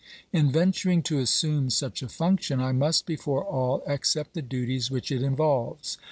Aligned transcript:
In 0.33 0.51
venturing 0.51 1.03
to 1.03 1.19
assume 1.19 1.69
such 1.69 2.01
a 2.01 2.09
function 2.09 2.59
I 2.59 2.71
must 2.71 3.05
before 3.05 3.43
all 3.43 3.83
accept 3.85 4.33
the 4.33 4.41
duties 4.41 4.89
which 4.89 5.11
it 5.11 5.21
involves. 5.21 5.99